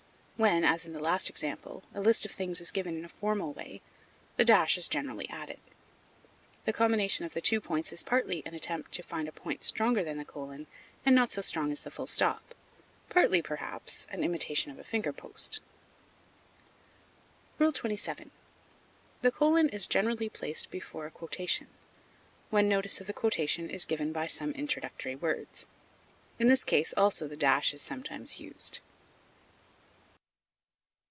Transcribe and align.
When, 0.43 0.63
as 0.63 0.87
in 0.87 0.93
the 0.93 0.99
last 0.99 1.29
example, 1.29 1.83
a 1.93 2.01
list 2.01 2.25
of 2.25 2.31
things 2.31 2.59
is 2.59 2.71
given 2.71 2.97
in 2.97 3.05
a 3.05 3.09
formal 3.09 3.53
way, 3.53 3.79
the 4.37 4.43
dash 4.43 4.75
is 4.75 4.87
generally 4.87 5.29
added. 5.29 5.59
The 6.65 6.73
combination 6.73 7.25
of 7.27 7.33
the 7.35 7.41
two 7.41 7.61
points 7.61 7.93
is 7.93 8.01
partly 8.01 8.41
an 8.43 8.55
attempt 8.55 8.91
to 8.93 9.03
find 9.03 9.27
a 9.27 9.31
point 9.31 9.63
stronger 9.63 10.03
than 10.03 10.17
the 10.17 10.25
colon 10.25 10.65
and 11.05 11.13
not 11.15 11.29
so 11.31 11.43
strong 11.43 11.71
as 11.71 11.81
the 11.81 11.91
full 11.91 12.07
stop, 12.07 12.55
partly, 13.07 13.43
perhaps, 13.43 14.07
an 14.09 14.23
imitation 14.23 14.71
of 14.71 14.79
a 14.79 14.83
finger 14.83 15.13
post. 15.13 15.59
XXVII. 17.63 18.31
The 19.21 19.31
colon 19.31 19.69
is 19.69 19.85
generally 19.85 20.27
placed 20.27 20.71
before 20.71 21.05
a 21.05 21.11
quotation, 21.11 21.67
when 22.49 22.67
notice 22.67 22.99
of 22.99 23.05
the 23.05 23.13
quotation 23.13 23.69
is 23.69 23.85
given 23.85 24.11
by 24.11 24.25
some 24.25 24.53
introductory 24.53 25.15
words. 25.15 25.67
In 26.39 26.47
this 26.47 26.63
case 26.63 26.95
also 26.97 27.27
the 27.27 27.37
dash 27.37 27.75
is 27.75 27.83
sometimes 27.83 28.39
used. 28.39 28.79